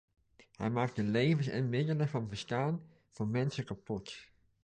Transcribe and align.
Hij 0.51 0.69
maakt 0.69 0.95
de 0.95 1.03
levens 1.03 1.47
en 1.47 1.69
middelen 1.69 2.07
van 2.09 2.27
bestaan 2.27 2.85
van 3.09 3.31
mensen 3.31 3.65
kapot. 3.65 4.15